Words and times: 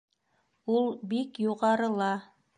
—Ул 0.77 0.89
бик 1.13 1.39
юғарыла. 1.49 2.11